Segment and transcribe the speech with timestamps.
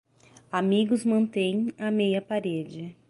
[0.51, 2.97] Amigos mantêm a meia parede.